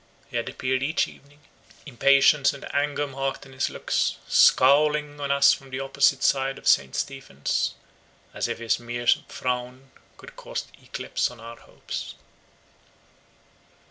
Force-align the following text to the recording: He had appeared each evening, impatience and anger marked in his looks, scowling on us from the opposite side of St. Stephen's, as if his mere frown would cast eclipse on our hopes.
He 0.31 0.35
had 0.37 0.49
appeared 0.49 0.81
each 0.81 1.07
evening, 1.07 1.41
impatience 1.85 2.53
and 2.53 2.65
anger 2.73 3.05
marked 3.05 3.45
in 3.45 3.53
his 3.53 3.69
looks, 3.69 4.15
scowling 4.27 5.19
on 5.19 5.29
us 5.29 5.53
from 5.53 5.69
the 5.69 5.79
opposite 5.81 6.23
side 6.23 6.57
of 6.57 6.67
St. 6.67 6.95
Stephen's, 6.95 7.75
as 8.33 8.47
if 8.47 8.57
his 8.57 8.79
mere 8.79 9.05
frown 9.27 9.91
would 10.19 10.35
cast 10.35 10.71
eclipse 10.81 11.29
on 11.29 11.39
our 11.39 11.57
hopes. 11.57 12.15